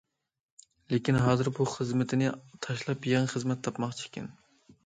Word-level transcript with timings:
لېكىن، 0.93 1.19
ھازىر 1.25 1.51
بۇ 1.59 1.67
خىزمىتىنى 1.73 2.31
تاشلاپ 2.67 3.07
يېڭى 3.13 3.31
خىزمەت 3.35 3.63
تاپماقچى 3.69 4.09
ئىكەن. 4.09 4.35